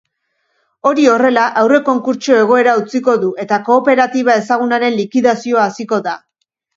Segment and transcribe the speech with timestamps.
[0.91, 6.15] Hori horrela, aurrekonkurtso egoera utziko du eta kooperatiba ezagunaren likidazioa hasiko da.